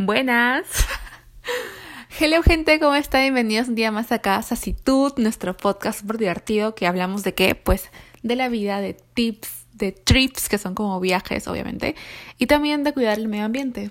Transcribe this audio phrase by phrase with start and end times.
[0.00, 0.64] Buenas.
[2.20, 3.22] Hello gente, ¿cómo están?
[3.22, 7.56] Bienvenidos un día más acá a Sacitud, nuestro podcast súper divertido que hablamos de qué?
[7.56, 7.90] Pues
[8.22, 11.96] de la vida, de tips, de trips, que son como viajes, obviamente,
[12.38, 13.90] y también de cuidar el medio ambiente.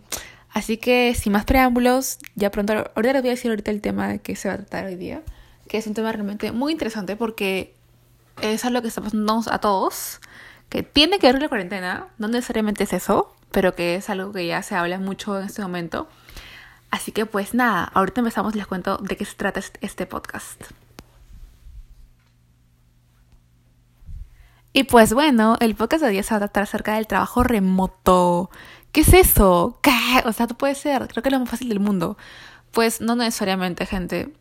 [0.49, 4.07] Así que sin más preámbulos, ya pronto, ahorita les voy a decir ahorita el tema
[4.07, 5.23] de que se va a tratar hoy día,
[5.67, 7.75] que es un tema realmente muy interesante porque
[8.41, 10.21] es algo que está pasando a todos,
[10.69, 14.31] que tiene que ver con la cuarentena, no necesariamente es eso, pero que es algo
[14.31, 16.07] que ya se habla mucho en este momento.
[16.89, 20.61] Así que pues nada, ahorita empezamos y les cuento de qué se trata este podcast.
[24.73, 28.51] Y pues bueno, el podcast de hoy se va a tratar acerca del trabajo remoto.
[28.91, 29.79] ¿Qué es eso?
[30.25, 32.17] O sea, tú puede ser, creo que es lo más fácil del mundo.
[32.71, 34.33] Pues no necesariamente, gente.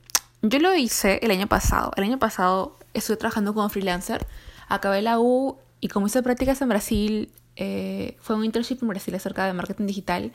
[0.42, 1.92] Yo lo hice el año pasado.
[1.96, 4.26] El año pasado estuve trabajando como freelancer.
[4.68, 9.14] Acabé la U y como hice prácticas en Brasil, eh, fue un internship en Brasil
[9.14, 10.32] acerca de marketing digital.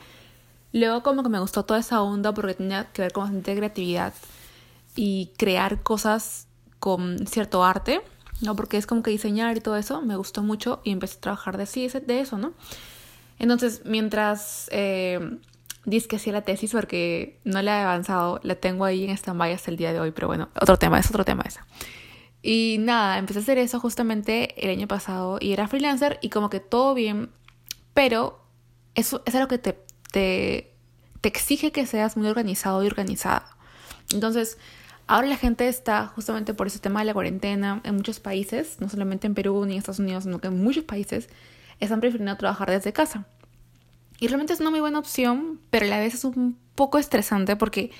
[0.72, 4.14] Luego como que me gustó toda esa onda porque tenía que ver con bastante creatividad
[4.96, 6.46] y crear cosas
[6.78, 8.02] con cierto arte,
[8.40, 8.56] ¿no?
[8.56, 11.56] Porque es como que diseñar y todo eso, me gustó mucho y empecé a trabajar
[11.56, 12.52] de, sí, de eso, ¿no?
[13.38, 15.38] Entonces, mientras eh,
[16.08, 19.70] que hacía la tesis, porque no la he avanzado, la tengo ahí en stand-by hasta
[19.70, 21.66] el día de hoy, pero bueno, otro tema, es otro tema esa.
[22.42, 26.50] Y nada, empecé a hacer eso justamente el año pasado y era freelancer y como
[26.50, 27.30] que todo bien,
[27.94, 28.44] pero
[28.96, 29.78] eso es algo que te,
[30.10, 30.74] te,
[31.20, 33.56] te exige que seas muy organizado y organizada.
[34.12, 34.58] Entonces,
[35.06, 38.88] ahora la gente está justamente por ese tema de la cuarentena en muchos países, no
[38.88, 41.28] solamente en Perú ni en Estados Unidos, sino que en muchos países
[41.78, 43.24] están prefiriendo trabajar desde casa.
[44.18, 47.56] Y realmente es una muy buena opción, pero a la vez es un poco estresante
[47.56, 47.90] porque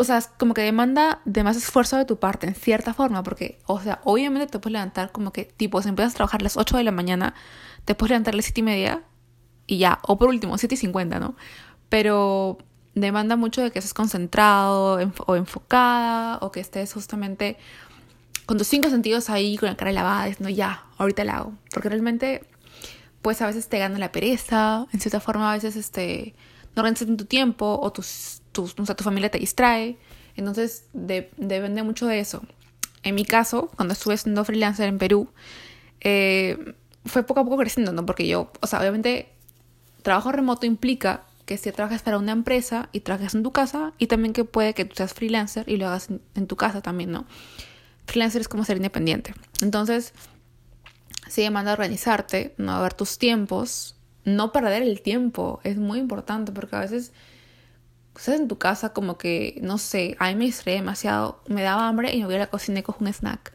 [0.00, 3.58] o sea, como que demanda de más esfuerzo de tu parte, en cierta forma, porque,
[3.66, 6.56] o sea, obviamente te puedes levantar como que, tipo, si empiezas a trabajar a las
[6.56, 7.34] 8 de la mañana,
[7.84, 9.02] te puedes levantar a las 7 y media
[9.66, 11.36] y ya, o por último, 7 y 50, ¿no?
[11.90, 12.56] Pero
[12.94, 17.58] demanda mucho de que estés concentrado o enfocada, o que estés justamente
[18.46, 21.52] con tus cinco sentidos ahí, con la cara lavada, no ya, ahorita la hago.
[21.74, 22.46] Porque realmente,
[23.20, 26.34] pues a veces te gana la pereza, en cierta forma a veces este,
[26.74, 29.96] no organizas tu tiempo, o tus tu, o sea, tu familia te distrae.
[30.36, 32.42] Entonces depende mucho de eso.
[33.02, 35.28] En mi caso, cuando estuve siendo freelancer en Perú,
[36.00, 36.74] eh,
[37.04, 38.04] fue poco a poco creciendo, ¿no?
[38.04, 39.30] Porque yo, o sea, obviamente,
[40.02, 44.06] trabajo remoto implica que si trabajas para una empresa y trabajas en tu casa y
[44.06, 47.26] también que puede que tú seas freelancer y lo hagas en, tu casa también, ¿no?
[48.06, 49.34] Freelancer es como ser independiente.
[49.62, 50.12] Entonces,
[51.28, 56.76] sí demanda organizarte, no ver tus tiempos, no perder el tiempo, es muy importante porque
[56.76, 57.12] a veces
[58.16, 61.88] estás en tu casa como que, no sé, a mí me distrae demasiado, me daba
[61.88, 63.52] hambre y me voy a la cocina y cojo un snack.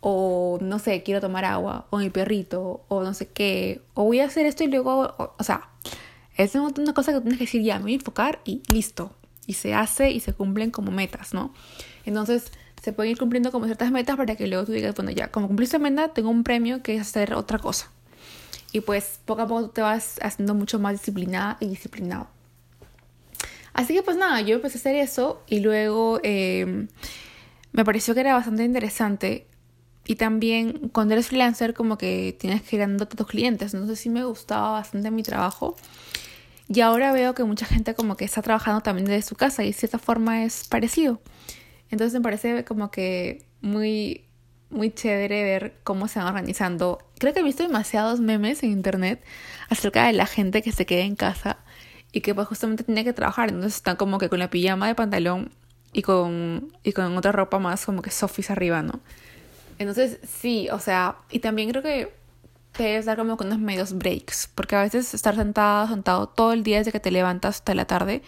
[0.00, 4.20] O no sé, quiero tomar agua, o mi perrito, o no sé qué, o voy
[4.20, 5.70] a hacer esto y luego, o, sea,
[6.36, 9.12] es una cosa que tienes que decir ya, me voy a enfocar y listo.
[9.46, 11.52] Y se hace y se cumplen como metas, ¿no?
[12.06, 12.50] Entonces,
[12.82, 15.48] se pueden ir cumpliendo como ciertas metas para que luego tú digas, bueno, ya, como
[15.48, 17.90] cumpliste meta, tengo un premio que es hacer otra cosa.
[18.72, 22.28] Y pues poco a poco te vas haciendo mucho más disciplinada y disciplinado.
[23.74, 26.88] Así que pues nada, yo empecé a hacer eso y luego em,
[27.72, 29.48] me pareció que era bastante interesante.
[30.06, 33.74] Y también cuando eres freelancer como que tienes que ir dándote a tus clientes.
[33.74, 35.76] Entonces sí me gustaba bastante mi trabajo.
[36.68, 39.68] Y ahora veo que mucha gente como que está trabajando también desde su casa y
[39.68, 41.20] de cierta forma es parecido.
[41.90, 44.24] Entonces me parece como que muy,
[44.70, 46.98] muy chévere ver cómo se van organizando.
[47.18, 49.22] Creo que he visto demasiados memes en internet
[49.68, 51.58] acerca de la gente que se queda en casa
[52.14, 54.94] y que pues justamente tenía que trabajar, entonces están como que con la pijama de
[54.94, 55.50] pantalón
[55.92, 59.00] y con, y con otra ropa más como que sofis arriba, ¿no?
[59.78, 62.14] Entonces sí, o sea, y también creo que
[62.70, 66.52] te debes dar como con unos medios breaks, porque a veces estar sentado, sentado todo
[66.52, 68.22] el día desde que te levantas hasta la tarde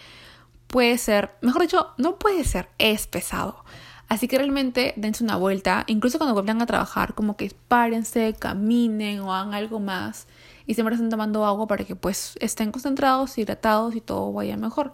[0.67, 3.63] puede ser, mejor dicho, no puede ser, es pesado.
[4.09, 9.21] Así que realmente dense una vuelta, incluso cuando vuelvan a trabajar, como que párense, caminen
[9.21, 10.27] o hagan algo más
[10.67, 14.93] y siempre estén tomando agua para que pues estén concentrados, hidratados y todo vaya mejor.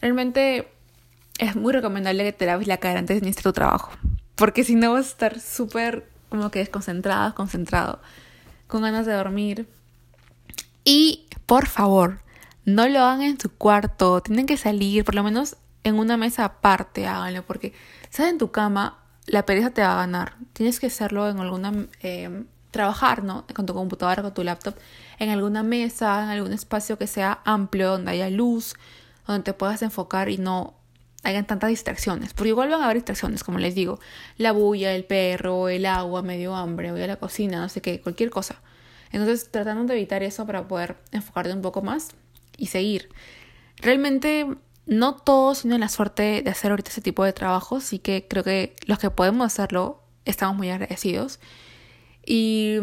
[0.00, 0.68] Realmente
[1.38, 3.92] es muy recomendable que te laves la cara antes de iniciar tu trabajo,
[4.34, 8.00] porque si no vas a estar súper como que desconcentrado, concentrado,
[8.66, 9.68] con ganas de dormir.
[10.84, 12.20] Y por favor,
[12.64, 16.44] no lo hagan en su cuarto, tienen que salir, por lo menos en una mesa
[16.44, 17.72] aparte, háganlo, porque
[18.02, 20.34] estás en tu cama, la pereza te va a ganar.
[20.52, 23.46] Tienes que hacerlo en alguna eh, trabajar, ¿no?
[23.54, 24.74] Con tu computadora, con tu laptop,
[25.18, 28.74] en alguna mesa, en algún espacio que sea amplio, donde haya luz,
[29.26, 30.74] donde te puedas enfocar y no
[31.22, 32.34] hayan tantas distracciones.
[32.34, 33.98] Porque igual van a haber distracciones, como les digo,
[34.36, 38.00] la bulla, el perro, el agua, medio hambre, voy a la cocina, no sé qué,
[38.00, 38.60] cualquier cosa.
[39.10, 42.10] Entonces, tratando de evitar eso para poder enfocarte un poco más
[42.56, 43.08] y seguir.
[43.76, 44.46] realmente
[44.86, 48.42] no todos tienen la suerte de hacer ahorita ese tipo de trabajo, así que creo
[48.42, 51.40] que los que podemos hacerlo estamos muy agradecidos.
[52.30, 52.76] Y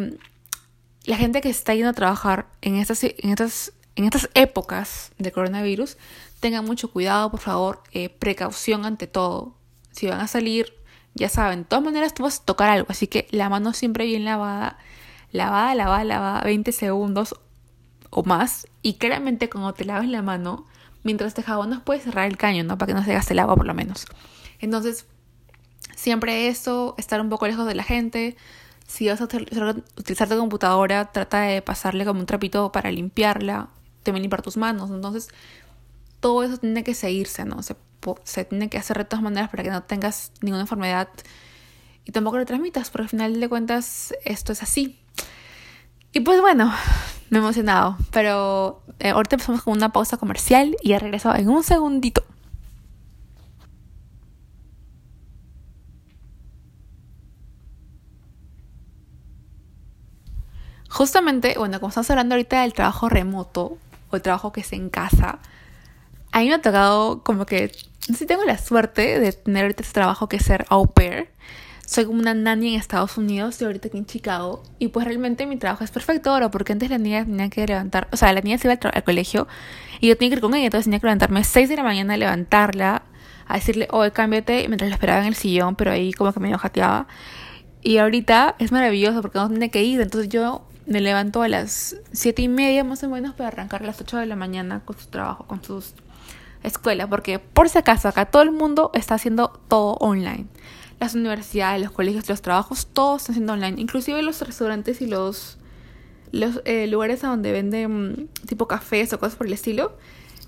[1.03, 5.31] la gente que está yendo a trabajar en estas, en estas, en estas épocas de
[5.31, 5.97] coronavirus,
[6.39, 9.55] tengan mucho cuidado, por favor, eh, precaución ante todo.
[9.91, 10.73] Si van a salir,
[11.13, 14.05] ya saben, de todas maneras tú vas a tocar algo, así que la mano siempre
[14.05, 14.79] bien lavada,
[15.31, 17.35] lavada, lavada, lavada, 20 segundos
[18.09, 18.65] o más.
[18.81, 20.65] Y claramente cuando te laves la mano,
[21.03, 22.79] mientras te jabonas puedes cerrar el caño, ¿no?
[22.79, 24.07] Para que no se gaste el agua por lo menos.
[24.59, 25.05] Entonces,
[25.95, 28.35] siempre eso, estar un poco lejos de la gente.
[28.87, 33.69] Si vas a utilizar tu computadora, trata de pasarle como un trapito para limpiarla,
[34.03, 34.91] también limpiar tus manos.
[34.91, 35.29] Entonces,
[36.19, 37.61] todo eso tiene que seguirse, ¿no?
[37.63, 41.09] Se, tiene que hacer de todas maneras para que no tengas ninguna enfermedad
[42.05, 44.99] y tampoco lo transmitas, porque al final de cuentas esto es así.
[46.13, 46.71] Y pues bueno,
[47.29, 51.49] me he emocionado, pero eh, ahorita empezamos con una pausa comercial y ya regreso en
[51.49, 52.23] un segundito.
[60.95, 63.77] Justamente, bueno, como estamos hablando ahorita del trabajo remoto
[64.11, 65.39] o el trabajo que es en casa,
[66.31, 67.69] a mí me ha tocado como que,
[68.07, 70.93] no sé si tengo la suerte de tener ahorita este trabajo que es ser au
[70.93, 71.27] pair.
[71.85, 74.63] Soy como una nanny en Estados Unidos y ahorita aquí en Chicago.
[74.79, 78.07] Y pues realmente mi trabajo es perfecto ahora porque antes la niña tenía que levantar,
[78.13, 79.49] o sea, la niña se iba al, colegio
[79.99, 81.83] y yo tenía que ir con ella, entonces tenía que levantarme a 6 de la
[81.83, 83.03] mañana, levantarla,
[83.47, 86.57] a decirle, oye, cámbiate, mientras la esperaba en el sillón, pero ahí como que medio
[86.57, 87.07] jateaba.
[87.81, 91.97] Y ahorita es maravilloso porque no tiene que ir, entonces yo me levanto a las
[92.11, 94.97] siete y media más o menos para arrancar a las 8 de la mañana con
[94.97, 95.93] su trabajo, con sus
[96.63, 100.45] escuelas, porque por si acaso acá todo el mundo está haciendo todo online.
[100.99, 103.81] Las universidades, los colegios, los trabajos, todo está haciendo online.
[103.81, 105.57] Inclusive los restaurantes y los,
[106.31, 109.97] los eh, lugares a donde venden tipo cafés o cosas por el estilo,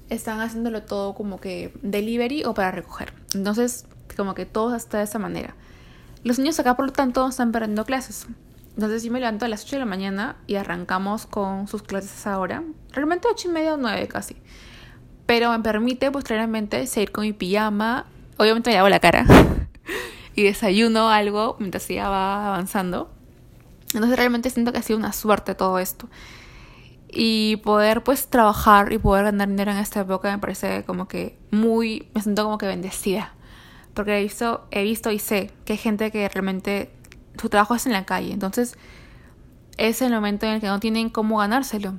[0.09, 3.13] están haciéndolo todo como que delivery o para recoger.
[3.33, 3.85] Entonces,
[4.15, 5.55] como que todo está de esa manera.
[6.23, 8.27] Los niños acá, por lo tanto, están perdiendo clases.
[8.77, 12.27] Entonces yo me levanto a las 8 de la mañana y arrancamos con sus clases
[12.27, 12.63] ahora.
[12.91, 14.35] Realmente 8 y media o 9 casi.
[15.25, 18.05] Pero me permite pues claramente seguir con mi pijama.
[18.37, 19.25] Obviamente me lavo la cara.
[20.35, 23.09] y desayuno algo mientras ella va avanzando.
[23.95, 26.07] Entonces realmente siento que ha sido una suerte todo esto.
[27.09, 31.35] Y poder pues trabajar y poder ganar dinero en esta época me parece como que
[31.49, 32.09] muy...
[32.13, 33.33] Me siento como que bendecida.
[33.95, 36.91] Porque he visto, he visto y sé que hay gente que realmente
[37.39, 38.33] su trabajo es en la calle.
[38.33, 38.75] Entonces
[39.77, 41.95] es el momento en el que no tienen cómo ganárselo.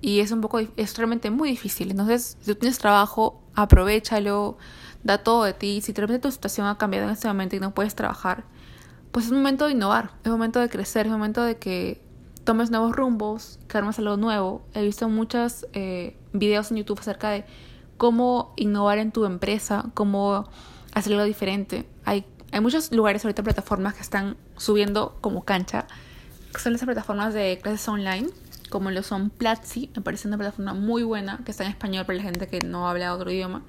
[0.00, 1.90] Y es un poco, es realmente muy difícil.
[1.90, 4.58] Entonces, si tú tienes trabajo, aprovechalo,
[5.02, 5.80] da todo de ti.
[5.80, 8.44] Si de repente tu situación ha cambiado en este momento y no puedes trabajar,
[9.12, 12.02] pues es momento de innovar, es momento de crecer, es momento de que
[12.44, 14.62] tomes nuevos rumbos, que armes algo nuevo.
[14.74, 17.44] He visto muchos eh, videos en YouTube acerca de
[17.96, 20.48] cómo innovar en tu empresa, cómo
[20.92, 21.88] hacer algo diferente.
[22.04, 25.86] Hay hay muchos lugares ahorita, plataformas que están subiendo como cancha,
[26.52, 28.28] que son esas plataformas de clases online,
[28.70, 32.16] como lo son Platzi, me parece una plataforma muy buena, que está en español para
[32.16, 33.64] la gente que no habla otro idioma.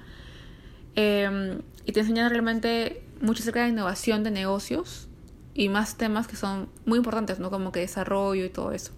[0.94, 5.08] Em, y te enseñan realmente mucho acerca de innovación de negocios
[5.52, 7.50] y más temas que son muy importantes, ¿no?
[7.50, 8.92] Como que desarrollo y todo eso.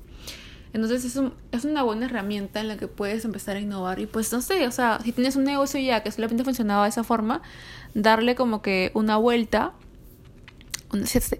[0.73, 4.06] Entonces es, un, es una buena herramienta en la que puedes empezar a innovar y
[4.06, 7.04] pues no sé, o sea, si tienes un negocio ya que solamente funcionaba de esa
[7.04, 7.43] forma,
[7.95, 9.73] darle como que una vuelta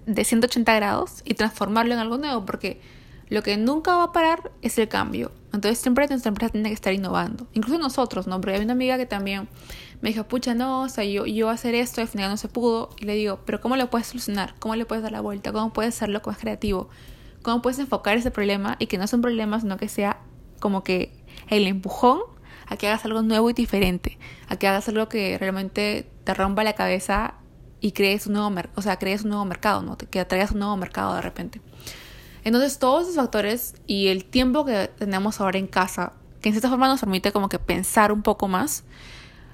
[0.05, 2.81] de 180 grados y transformarlo en algo nuevo porque
[3.29, 5.31] lo que nunca va a parar es el cambio.
[5.53, 7.47] Entonces siempre nuestra empresa tiene que estar innovando.
[7.53, 8.41] Incluso nosotros, ¿no?
[8.41, 9.47] Porque hay una amiga que también
[10.01, 12.89] me dijo, pucha, no, o sea, yo, yo hacer esto, al final no se pudo.
[12.99, 14.55] Y le digo, pero ¿cómo lo puedes solucionar?
[14.59, 15.51] ¿Cómo le puedes dar la vuelta?
[15.51, 16.89] ¿Cómo puedes hacerlo más creativo?
[17.41, 20.19] Cómo puedes enfocar ese problema y que no es un problema, sino que sea
[20.59, 21.13] como que
[21.49, 22.19] el empujón
[22.67, 24.17] a que hagas algo nuevo y diferente,
[24.47, 27.35] a que hagas algo que realmente te rompa la cabeza
[27.81, 29.97] y crees un nuevo, o sea, crees un nuevo mercado, ¿no?
[29.97, 31.61] que atraigas un nuevo mercado de repente.
[32.43, 36.69] Entonces, todos esos factores y el tiempo que tenemos ahora en casa, que en cierta
[36.69, 38.83] forma nos permite como que pensar un poco más,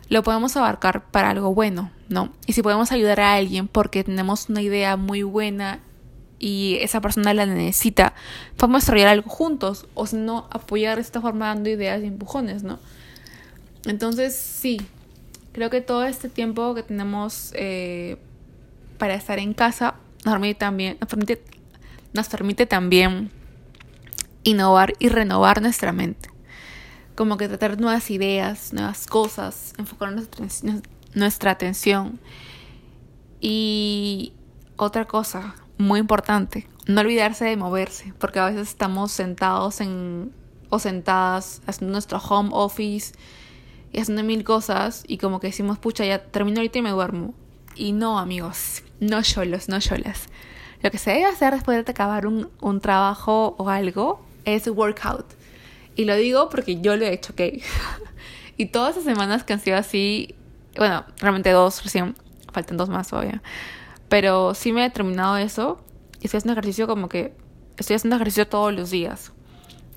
[0.09, 2.31] lo podemos abarcar para algo bueno, ¿no?
[2.45, 5.79] Y si podemos ayudar a alguien porque tenemos una idea muy buena
[6.39, 8.13] y esa persona la necesita,
[8.57, 12.63] podemos desarrollar algo juntos o si no, apoyar de esta forma dando ideas y empujones,
[12.63, 12.79] ¿no?
[13.85, 14.81] Entonces, sí,
[15.53, 18.17] creo que todo este tiempo que tenemos eh,
[18.97, 21.43] para estar en casa nos permite también, nos permite,
[22.13, 23.31] nos permite también
[24.43, 26.29] innovar y renovar nuestra mente.
[27.15, 30.45] Como que tratar nuevas ideas, nuevas cosas, enfocar nuestra,
[31.13, 32.19] nuestra atención.
[33.39, 34.33] Y
[34.75, 40.31] otra cosa, muy importante, no olvidarse de moverse, porque a veces estamos sentados en
[40.69, 43.13] o sentadas haciendo nuestro home office
[43.91, 47.33] y haciendo mil cosas y como que decimos, pucha, ya termino ahorita y me duermo.
[47.75, 50.27] Y no, amigos, no yolos, no yolas.
[50.81, 55.25] Lo que se debe hacer después de acabar un, un trabajo o algo es workout.
[55.95, 57.63] Y lo digo porque yo lo he hecho, ¿ok?
[58.57, 60.35] y todas esas semanas que han sido así,
[60.77, 62.15] bueno, realmente dos recién,
[62.51, 63.41] faltan dos más todavía.
[64.09, 65.79] Pero sí me he terminado eso
[66.21, 67.35] y estoy haciendo ejercicio como que
[67.77, 69.31] estoy haciendo ejercicio todos los días.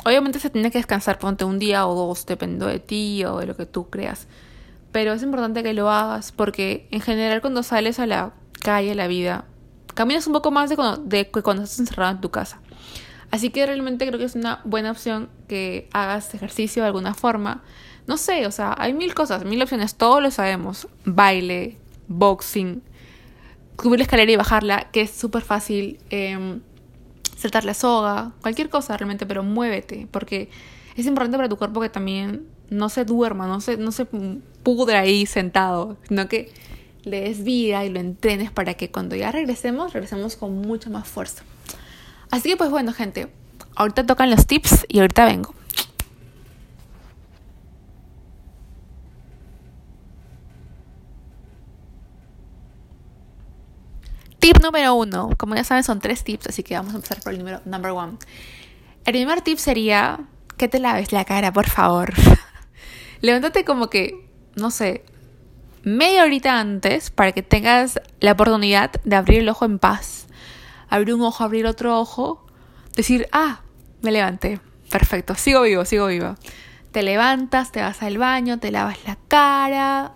[0.05, 3.47] Obviamente se tiene que descansar, ponte un día o dos, dependiendo de ti o de
[3.47, 4.27] lo que tú creas.
[4.93, 8.95] Pero es importante que lo hagas porque en general cuando sales a la calle, a
[8.95, 9.45] la vida,
[9.95, 12.61] caminas un poco más de cuando, de cuando estás encerrado en tu casa.
[13.31, 17.63] Así que realmente creo que es una buena opción que hagas ejercicio de alguna forma.
[18.07, 20.89] No sé, o sea, hay mil cosas, mil opciones, todos lo sabemos.
[21.05, 22.83] Baile, boxing,
[23.83, 25.99] subir la escalera y bajarla, que es súper fácil.
[26.11, 26.61] Eh,
[27.39, 30.51] saltar la soga, cualquier cosa realmente, pero muévete, porque
[30.97, 34.97] es importante para tu cuerpo que también no se duerma, no se, no se pudre
[34.97, 36.53] ahí sentado, sino que
[37.05, 41.07] le des vida y lo entrenes para que cuando ya regresemos, regresemos con mucha más
[41.07, 41.45] fuerza.
[42.31, 43.29] Así que pues bueno, gente,
[43.77, 45.55] ahorita tocan los tips y ahorita vengo.
[54.49, 55.29] Tip número uno.
[55.37, 57.91] Como ya saben, son tres tips, así que vamos a empezar por el número number
[57.91, 58.15] one.
[59.05, 60.21] El primer tip sería
[60.57, 62.15] que te laves la cara, por favor.
[63.21, 65.05] Levántate como que, no sé,
[65.83, 70.29] media horita antes para que tengas la oportunidad de abrir el ojo en paz.
[70.89, 72.47] Abrir un ojo, abrir otro ojo.
[72.97, 73.61] Decir, ah,
[74.01, 74.61] me levanté.
[74.91, 76.37] Perfecto, sigo vivo, sigo viva.
[76.93, 80.15] Te levantas, te vas al baño, te lavas la cara.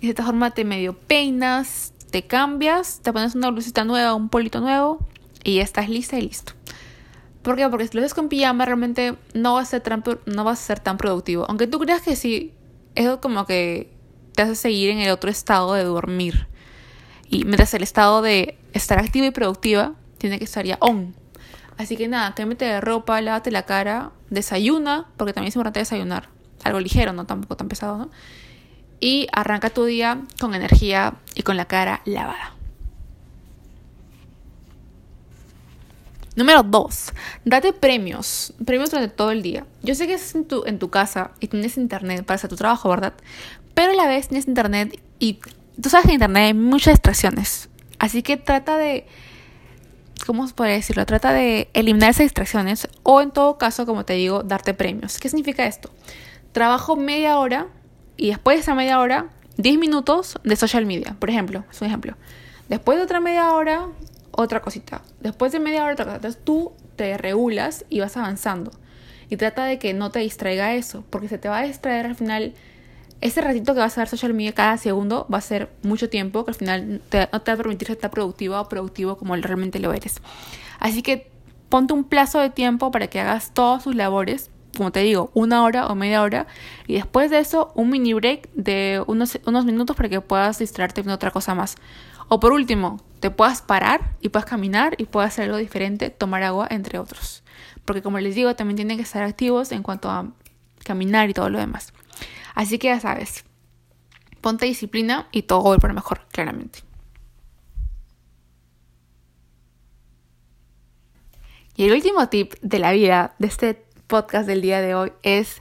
[0.00, 4.28] Y de esta forma te medio peinas, te cambias, te pones una blusita nueva, un
[4.28, 4.98] polito nuevo
[5.44, 6.52] y ya estás lista y listo.
[7.42, 7.68] ¿Por qué?
[7.68, 10.62] Porque si lo haces con pijama realmente no vas a ser tan, no vas a
[10.62, 11.46] ser tan productivo.
[11.48, 12.52] Aunque tú creas que sí,
[12.94, 13.90] eso como que
[14.34, 16.46] te hace seguir en el otro estado de dormir.
[17.28, 21.14] Y mientras el estado de estar activa y productiva tiene que estar ya on.
[21.78, 26.28] Así que nada, cámbiate de ropa, lávate la cara, desayuna, porque también es importante desayunar.
[26.62, 28.10] Algo ligero, no tampoco tan pesado, ¿no?
[29.00, 32.54] Y arranca tu día con energía y con la cara lavada.
[36.36, 37.12] Número 2.
[37.44, 38.54] Date premios.
[38.64, 39.66] Premios durante todo el día.
[39.82, 42.56] Yo sé que es en tu, en tu casa y tienes internet para hacer tu
[42.56, 43.14] trabajo, ¿verdad?
[43.74, 45.40] Pero a la vez tienes internet y
[45.80, 47.68] tú sabes que en internet hay muchas distracciones.
[47.98, 49.06] Así que trata de...
[50.26, 51.04] ¿Cómo se puede decirlo?
[51.06, 55.18] Trata de eliminar esas distracciones o en todo caso, como te digo, darte premios.
[55.18, 55.90] ¿Qué significa esto?
[56.52, 57.68] Trabajo media hora
[58.20, 61.86] y después de esa media hora, 10 minutos de social media, por ejemplo, es un
[61.86, 62.16] ejemplo.
[62.68, 63.86] Después de otra media hora,
[64.30, 65.00] otra cosita.
[65.20, 66.16] Después de media hora, otra cosa.
[66.16, 68.72] Entonces tú te regulas y vas avanzando.
[69.30, 72.14] Y trata de que no te distraiga eso, porque se te va a distraer al
[72.14, 72.52] final.
[73.22, 76.44] Ese ratito que vas a ver social media cada segundo va a ser mucho tiempo
[76.44, 79.78] que al final no te va a permitir ser tan productivo o productivo como realmente
[79.78, 80.20] lo eres.
[80.78, 81.30] Así que
[81.70, 85.62] ponte un plazo de tiempo para que hagas todas sus labores como te digo, una
[85.62, 86.46] hora o media hora.
[86.86, 91.00] Y después de eso, un mini break de unos, unos minutos para que puedas distraerte
[91.00, 91.76] en otra cosa más.
[92.28, 96.42] O por último, te puedas parar y puedas caminar y puedas hacer algo diferente, tomar
[96.42, 97.42] agua, entre otros.
[97.84, 100.28] Porque como les digo, también tienen que estar activos en cuanto a
[100.84, 101.92] caminar y todo lo demás.
[102.54, 103.44] Así que ya sabes,
[104.40, 106.80] ponte disciplina y todo va a ir mejor, claramente.
[111.76, 115.60] Y el último tip de la vida de este podcast del día de hoy es,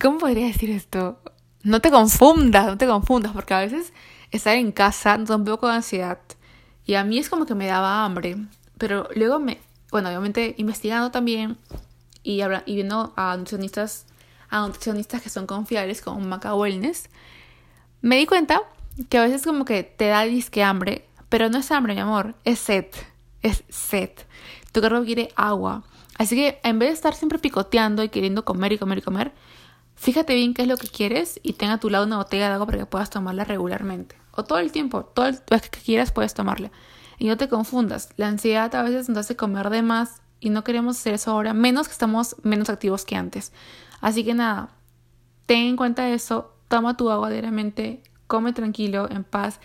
[0.00, 1.20] ¿cómo podría decir esto?
[1.62, 3.92] No te confundas, no te confundas, porque a veces
[4.30, 6.20] estar en casa da un poco de ansiedad.
[6.86, 8.36] Y a mí es como que me daba hambre.
[8.78, 9.58] Pero luego me,
[9.90, 11.58] bueno, obviamente investigando también
[12.22, 14.06] y, y viendo a nutricionistas,
[14.48, 17.10] a nutricionistas que son confiables como Maca Wellness,
[18.00, 18.62] me di cuenta
[19.08, 22.36] que a veces como que te da disque hambre, pero no es hambre, mi amor,
[22.44, 22.86] es sed,
[23.42, 24.10] es sed.
[24.70, 25.82] Tu cuerpo quiere agua.
[26.18, 29.32] Así que en vez de estar siempre picoteando y queriendo comer y comer y comer,
[29.94, 32.54] fíjate bien qué es lo que quieres y ten a tu lado una botella de
[32.54, 34.16] agua para que puedas tomarla regularmente.
[34.32, 36.70] O todo el tiempo, todo el vez que quieras puedes tomarla.
[37.18, 40.64] Y no te confundas, la ansiedad a veces nos hace comer de más y no
[40.64, 43.52] queremos hacer eso ahora, menos que estamos menos activos que antes.
[44.00, 44.70] Así que nada,
[45.46, 49.60] ten en cuenta eso, toma tu agua diariamente, come tranquilo, en paz,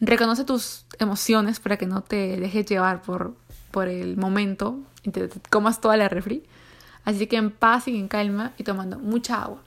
[0.00, 3.36] reconoce tus emociones para que no te dejes llevar por,
[3.70, 6.44] por el momento y te, comas toda la refri.
[7.04, 9.62] Así que en paz y en calma y tomando mucha agua.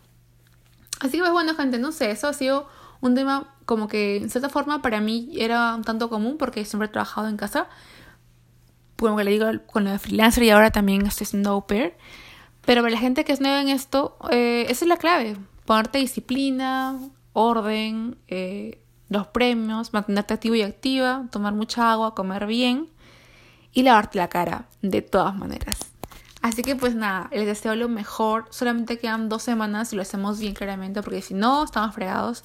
[1.00, 2.68] Así que pues bueno, gente, no sé, eso ha sido
[3.02, 6.88] un tema como que en cierta forma para mí era un tanto común porque siempre
[6.88, 7.68] he trabajado en casa.
[8.98, 11.96] Como que le digo con la de freelancer y ahora también estoy siendo au pair.
[12.66, 15.38] Pero para la gente que es nueva en esto, eh, esa es la clave.
[15.66, 17.00] ponerte disciplina,
[17.34, 18.81] orden, eh,
[19.12, 22.88] los premios, mantenerte activo y activa, tomar mucha agua, comer bien
[23.74, 25.78] y lavarte la cara de todas maneras.
[26.42, 28.46] Así que pues nada, les deseo lo mejor.
[28.52, 32.44] Solamente quedan dos semanas y lo hacemos bien claramente porque si no, estamos fregados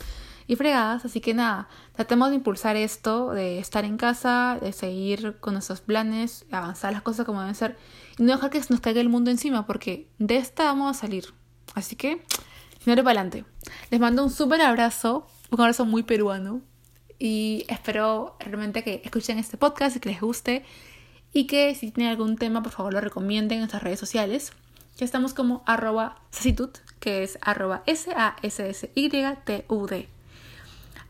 [0.49, 1.05] y fregadas.
[1.05, 5.81] Así que nada, tratemos de impulsar esto, de estar en casa, de seguir con nuestros
[5.81, 7.79] planes, avanzar las cosas como deben ser
[8.19, 11.33] y no dejar que nos caiga el mundo encima porque de esta vamos a salir.
[11.77, 12.25] Así que,
[12.81, 13.45] señores, para adelante.
[13.93, 16.61] Les mando un súper abrazo, un abrazo muy peruano
[17.19, 20.65] y espero realmente que escuchen este podcast y que les guste
[21.33, 24.53] y que si tienen algún tema por favor lo recomienden en nuestras redes sociales.
[24.97, 26.17] Ya estamos como arroba
[27.01, 28.49] que es arroba S-A-S-S-Y-T-U-D.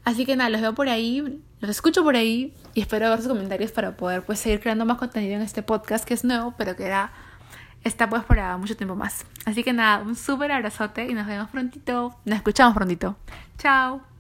[0.05, 3.29] Así que nada, los veo por ahí, los escucho por ahí y espero ver sus
[3.29, 6.77] comentarios para poder pues seguir creando más contenido en este podcast que es nuevo, pero
[6.77, 6.93] que
[7.83, 9.25] está pues para mucho tiempo más.
[9.45, 13.17] Así que nada, un súper abrazote y nos vemos prontito, nos escuchamos prontito.
[13.59, 14.16] Chao.